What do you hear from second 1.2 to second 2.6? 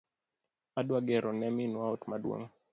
ne minwa ot maduong